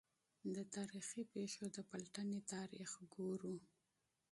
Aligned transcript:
د 0.53 0.55
تا 0.73 0.81
ریخي 0.93 1.23
پېښو 1.33 1.65
د 1.75 1.77
پلټني 1.89 2.39
تاریخ 2.53 2.91
ګورو. 3.13 3.55